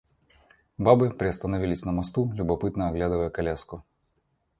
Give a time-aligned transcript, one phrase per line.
[0.79, 3.83] Бабы приостановились на мосту, любопытно оглядывая коляску.